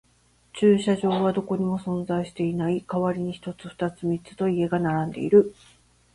[0.53, 2.83] 駐車場はどこにも存在していない。
[2.91, 5.53] 代わりに一つ、二つ、三つと家が並んでいる。